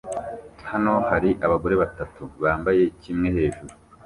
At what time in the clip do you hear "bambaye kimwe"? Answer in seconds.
2.43-3.27